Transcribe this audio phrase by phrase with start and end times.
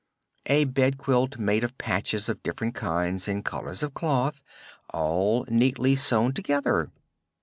[0.47, 4.41] "A bed quilt made of patches of different kinds and colors of cloth,
[4.89, 6.89] all neatly sewed together.